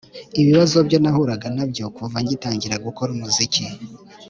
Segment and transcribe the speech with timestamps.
[0.41, 3.63] ibibazo byo nahuraga na byo kuva ngitangira gukora umuziki